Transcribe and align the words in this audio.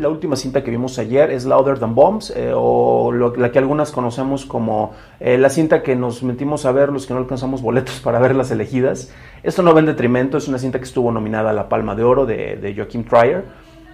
La 0.00 0.08
última 0.08 0.36
cinta 0.36 0.62
que 0.62 0.70
vimos 0.70 0.98
ayer 0.98 1.30
es 1.30 1.44
Louder 1.44 1.78
Than 1.78 1.94
Bombs, 1.94 2.32
eh, 2.36 2.52
o 2.54 3.10
la 3.12 3.50
que 3.50 3.58
algunas 3.58 3.90
conocemos 3.90 4.46
como 4.46 4.92
eh, 5.18 5.36
la 5.38 5.50
cinta 5.50 5.82
que 5.82 5.96
nos 5.96 6.22
metimos 6.22 6.66
a 6.66 6.72
ver 6.72 6.90
los 6.90 7.06
que 7.06 7.14
no 7.14 7.20
alcanzamos 7.20 7.62
boletos 7.62 8.00
para 8.04 8.20
ver 8.20 8.36
las 8.36 8.50
elegidas. 8.50 9.10
Esto 9.42 9.62
no 9.62 9.74
va 9.74 9.80
en 9.80 9.86
detrimento, 9.86 10.38
es 10.38 10.46
una 10.46 10.58
cinta 10.58 10.78
que 10.78 10.84
estuvo 10.84 11.10
nominada 11.10 11.50
a 11.50 11.52
la 11.52 11.68
Palma 11.68 11.96
de 11.96 12.04
Oro 12.04 12.26
de, 12.26 12.56
de 12.56 12.74
Joachim 12.76 13.04
Trier. 13.04 13.44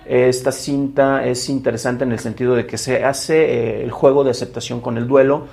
Esta 0.05 0.53
cinta 0.53 1.25
es 1.25 1.49
interesante 1.49 2.05
en 2.05 2.13
el 2.13 2.19
sentido 2.19 2.55
de 2.55 2.67
que 2.67 2.77
se 2.77 3.03
hace 3.05 3.45
eh, 3.45 3.85
el 3.85 3.91
juego 3.91 4.25
de 4.25 4.31
aceptación 4.31 4.81
con 4.81 4.99
el 4.99 5.07
duelo. 5.07 5.47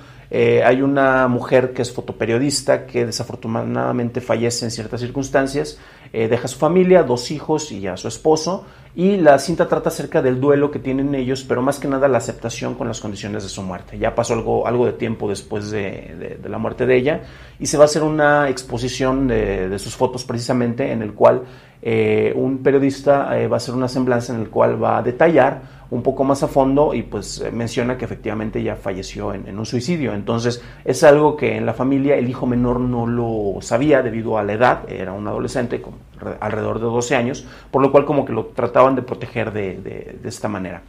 Hay 0.64 0.80
una 0.80 1.28
mujer 1.28 1.74
que 1.74 1.82
es 1.82 1.92
fotoperiodista 1.92 2.86
que 2.86 3.04
desafortunadamente 3.04 4.22
fallece 4.22 4.64
en 4.64 4.70
ciertas 4.70 5.02
circunstancias, 5.02 5.78
deja 6.10 6.46
a 6.46 6.48
su 6.48 6.58
familia, 6.58 7.02
dos 7.02 7.30
hijos 7.30 7.70
y 7.70 7.86
a 7.86 7.98
su 7.98 8.08
esposo, 8.08 8.64
y 8.94 9.16
la 9.16 9.38
cinta 9.38 9.68
trata 9.68 9.88
acerca 9.88 10.20
del 10.20 10.38
duelo 10.40 10.70
que 10.70 10.78
tienen 10.78 11.14
ellos, 11.14 11.44
pero 11.48 11.62
más 11.62 11.78
que 11.78 11.88
nada 11.88 12.08
la 12.08 12.18
aceptación 12.18 12.74
con 12.74 12.88
las 12.88 13.00
condiciones 13.00 13.42
de 13.42 13.48
su 13.48 13.62
muerte. 13.62 13.98
Ya 13.98 14.14
pasó 14.14 14.34
algo, 14.34 14.66
algo 14.66 14.84
de 14.84 14.92
tiempo 14.92 15.28
después 15.28 15.70
de, 15.70 16.14
de- 16.18 16.38
de 16.42 16.48
la 16.48 16.58
muerte 16.58 16.84
de 16.84 16.96
ella, 16.96 17.20
y 17.58 17.66
se 17.66 17.78
va 17.78 17.84
a 17.84 17.86
hacer 17.86 18.02
una 18.02 18.48
exposición 18.50 19.28
de, 19.28 19.68
de 19.68 19.78
sus 19.78 19.96
fotos 19.96 20.24
precisamente 20.24 20.92
en 20.92 21.00
el 21.02 21.14
cual 21.14 21.42
eh, 21.80 22.32
un 22.36 22.58
periodista 22.58 23.38
eh, 23.40 23.48
va 23.48 23.56
a 23.56 23.58
hacer 23.58 23.74
una 23.74 23.88
semblanza 23.88 24.34
en 24.34 24.40
el 24.40 24.50
cual 24.50 24.82
va 24.82 24.98
a 24.98 25.02
detallar 25.02 25.82
un 25.90 26.02
poco 26.02 26.24
más 26.24 26.42
a 26.42 26.48
fondo 26.48 26.94
y 26.94 27.02
pues 27.02 27.40
eh, 27.40 27.50
menciona 27.50 27.98
que 27.98 28.04
efectivamente 28.06 28.60
ella 28.60 28.76
falleció 28.76 29.34
en, 29.34 29.46
en 29.48 29.58
un 29.58 29.66
suicidio. 29.66 30.14
Entonces 30.14 30.62
es 30.84 31.02
algo 31.02 31.36
que 31.36 31.56
en 31.56 31.66
la 31.66 31.74
familia 31.74 32.16
el 32.16 32.28
hijo 32.30 32.46
menor 32.46 32.78
no 32.80 33.06
lo 33.06 33.60
sabía 33.62 34.00
debido 34.02 34.38
a 34.38 34.42
la 34.44 34.52
edad, 34.54 34.78
era 34.90 35.12
un 35.12 35.26
adolescente 35.26 35.78
re- 35.78 36.11
alrededor 36.40 36.78
de 36.78 36.86
12 36.86 37.14
años, 37.16 37.44
por 37.70 37.82
lo 37.82 37.90
cual 37.92 38.04
como 38.04 38.24
que 38.24 38.32
lo 38.32 38.46
trataban 38.46 38.94
de 38.96 39.02
proteger 39.02 39.52
de, 39.52 39.76
de- 39.76 40.18
de 40.22 40.28
esta 40.28 40.48
manera. 40.48 40.82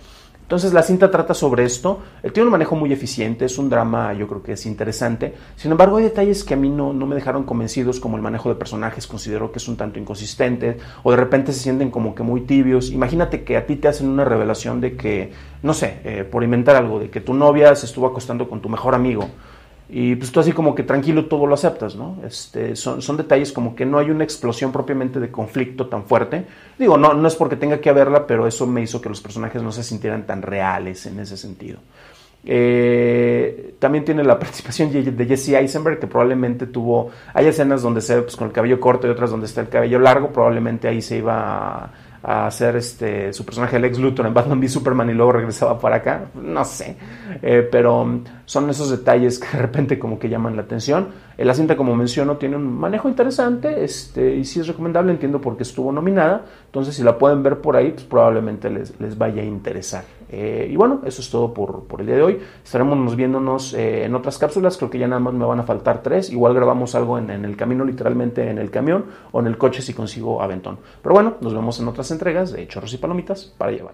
Entonces 0.43 0.73
la 0.73 0.83
cinta 0.83 1.09
trata 1.09 1.33
sobre 1.33 1.63
esto, 1.63 2.01
tiene 2.33 2.45
un 2.47 2.51
manejo 2.51 2.75
muy 2.75 2.91
eficiente, 2.91 3.45
es 3.45 3.57
un 3.57 3.69
drama 3.69 4.11
yo 4.13 4.27
creo 4.27 4.43
que 4.43 4.51
es 4.51 4.65
interesante, 4.65 5.33
sin 5.55 5.71
embargo 5.71 5.97
hay 5.97 6.03
detalles 6.03 6.43
que 6.43 6.53
a 6.53 6.57
mí 6.57 6.69
no, 6.69 6.91
no 6.91 7.07
me 7.07 7.15
dejaron 7.15 7.43
convencidos 7.43 7.99
como 8.01 8.17
el 8.17 8.21
manejo 8.21 8.49
de 8.49 8.55
personajes, 8.55 9.07
considero 9.07 9.53
que 9.53 9.59
es 9.59 9.67
un 9.69 9.77
tanto 9.77 9.99
inconsistente 9.99 10.77
o 11.01 11.11
de 11.11 11.17
repente 11.17 11.53
se 11.53 11.59
sienten 11.61 11.89
como 11.89 12.13
que 12.13 12.23
muy 12.23 12.41
tibios, 12.41 12.91
imagínate 12.91 13.43
que 13.45 13.55
a 13.55 13.65
ti 13.65 13.77
te 13.77 13.87
hacen 13.87 14.09
una 14.09 14.25
revelación 14.25 14.81
de 14.81 14.97
que, 14.97 15.31
no 15.63 15.73
sé, 15.73 15.99
eh, 16.03 16.23
por 16.29 16.43
inventar 16.43 16.75
algo, 16.75 16.99
de 16.99 17.09
que 17.09 17.21
tu 17.21 17.33
novia 17.33 17.73
se 17.75 17.85
estuvo 17.85 18.05
acostando 18.05 18.49
con 18.49 18.61
tu 18.61 18.67
mejor 18.67 18.95
amigo 18.95 19.29
y 19.89 20.15
pues 20.15 20.31
tú 20.31 20.39
así 20.39 20.53
como 20.53 20.73
que 20.73 20.83
tranquilo 20.83 21.25
todo 21.25 21.45
lo 21.45 21.55
aceptas, 21.55 21.95
¿no? 21.95 22.17
Este, 22.25 22.75
son, 22.75 23.01
son 23.01 23.17
detalles 23.17 23.51
como 23.51 23.75
que 23.75 23.85
no 23.85 23.99
hay 23.99 24.09
una 24.09 24.23
explosión 24.23 24.71
propiamente 24.71 25.19
de 25.19 25.29
conflicto 25.29 25.87
tan 25.87 26.05
fuerte. 26.05 26.45
Digo, 26.79 26.97
no, 26.97 27.13
no 27.13 27.27
es 27.27 27.35
porque 27.35 27.57
tenga 27.57 27.79
que 27.79 27.89
haberla, 27.89 28.25
pero 28.25 28.47
eso 28.47 28.65
me 28.65 28.81
hizo 28.81 29.01
que 29.01 29.09
los 29.09 29.21
personajes 29.21 29.61
no 29.61 29.71
se 29.71 29.83
sintieran 29.83 30.25
tan 30.25 30.41
reales 30.41 31.05
en 31.05 31.19
ese 31.19 31.37
sentido. 31.37 31.79
Eh, 32.45 33.75
también 33.79 34.03
tiene 34.03 34.23
la 34.23 34.37
participación 34.39 34.91
de 34.91 35.25
Jesse 35.25 35.49
Eisenberg, 35.49 35.99
que 35.99 36.07
probablemente 36.07 36.67
tuvo, 36.67 37.11
hay 37.33 37.47
escenas 37.47 37.81
donde 37.81 38.01
se 38.01 38.15
ve 38.15 38.21
pues, 38.23 38.35
con 38.35 38.47
el 38.47 38.53
cabello 38.53 38.79
corto 38.79 39.07
y 39.07 39.09
otras 39.09 39.31
donde 39.31 39.45
está 39.45 39.61
el 39.61 39.69
cabello 39.69 39.99
largo, 39.99 40.31
probablemente 40.31 40.87
ahí 40.87 41.01
se 41.01 41.17
iba 41.17 41.91
a, 42.23 42.47
hacer 42.47 42.75
este, 42.77 43.33
su 43.33 43.45
personaje 43.45 43.77
Lex 43.79 43.99
Luthor 43.99 44.25
en 44.25 44.33
Batman 44.33 44.59
v 44.59 44.67
Superman 44.67 45.09
y 45.09 45.13
luego 45.13 45.33
regresaba 45.33 45.79
para 45.79 45.97
acá, 45.97 46.25
no 46.33 46.63
sé, 46.65 46.95
Eh, 47.41 47.67
pero 47.71 48.05
mm, 48.05 48.23
son 48.45 48.69
esos 48.69 48.89
detalles 48.89 49.39
que 49.39 49.57
de 49.57 49.61
repente 49.61 49.99
como 49.99 50.17
que 50.17 50.29
llaman 50.29 50.55
la 50.55 50.61
atención. 50.61 51.09
Eh, 51.37 51.45
la 51.45 51.53
cinta, 51.53 51.75
como 51.75 51.95
menciono, 51.95 52.37
tiene 52.37 52.55
un 52.55 52.79
manejo 52.79 53.09
interesante 53.09 53.83
este, 53.83 54.35
y 54.35 54.45
sí 54.45 54.59
es 54.59 54.67
recomendable, 54.67 55.11
entiendo 55.11 55.41
porque 55.41 55.63
estuvo 55.63 55.91
nominada, 55.91 56.45
entonces 56.65 56.95
si 56.95 57.03
la 57.03 57.17
pueden 57.17 57.43
ver 57.43 57.59
por 57.59 57.75
ahí, 57.75 57.91
pues 57.91 58.03
probablemente 58.05 58.69
les, 58.69 58.99
les 58.99 59.17
vaya 59.17 59.41
a 59.41 59.45
interesar. 59.45 60.03
Eh, 60.35 60.67
y 60.71 60.75
bueno, 60.75 61.01
eso 61.05 61.21
es 61.21 61.29
todo 61.29 61.53
por, 61.53 61.83
por 61.83 62.01
el 62.01 62.07
día 62.07 62.15
de 62.15 62.23
hoy. 62.23 62.39
Estaremos 62.63 63.15
viéndonos 63.15 63.75
eh, 63.75 64.05
en 64.05 64.15
otras 64.15 64.39
cápsulas, 64.39 64.77
creo 64.77 64.89
que 64.89 64.97
ya 64.97 65.07
nada 65.07 65.19
más 65.19 65.35
me 65.35 65.45
van 65.45 65.59
a 65.59 65.63
faltar 65.63 66.01
tres, 66.01 66.31
igual 66.31 66.55
grabamos 66.55 66.95
algo 66.95 67.19
en, 67.19 67.29
en 67.29 67.45
el 67.45 67.55
camino, 67.55 67.85
literalmente 67.85 68.49
en 68.49 68.57
el 68.57 68.71
camión 68.71 69.05
o 69.31 69.39
en 69.41 69.47
el 69.47 69.59
coche 69.59 69.83
si 69.83 69.93
consigo 69.93 70.41
aventón. 70.41 70.79
Pero 71.03 71.13
bueno, 71.13 71.35
nos 71.39 71.53
vemos 71.53 71.79
en 71.79 71.87
otras 71.87 72.09
entregas 72.09 72.51
de 72.51 72.67
Chorros 72.67 72.93
y 72.95 72.97
Palomitas 72.97 73.53
para 73.57 73.71
llevar. 73.71 73.93